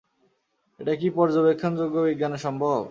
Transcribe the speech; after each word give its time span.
এটা 0.79 0.93
কি 0.95 1.07
পর্যবেক্ষণযোগ্য 1.17 1.95
বিজ্ঞানে 2.07 2.37
সম্ভব? 2.37 2.79